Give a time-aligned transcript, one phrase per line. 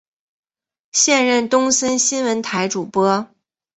[0.91, 3.29] 现任东森新闻台主播。